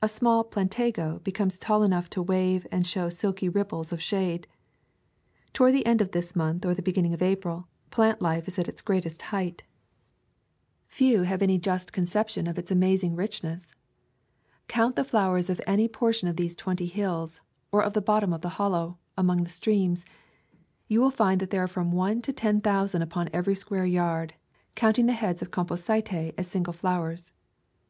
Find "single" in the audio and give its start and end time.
26.48-26.72